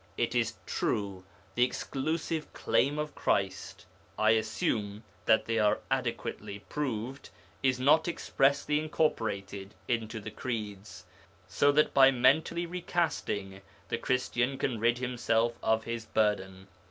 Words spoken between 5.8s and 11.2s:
adequately proved) is not expressly incorporated into the Creeds,